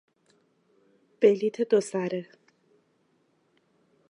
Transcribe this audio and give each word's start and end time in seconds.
بلیت 1.19 1.57
دو 1.69 1.79
سره 1.91 2.21